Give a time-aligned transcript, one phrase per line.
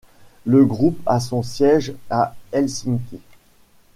[0.47, 3.19] Le groupe a son siège à Helsinki.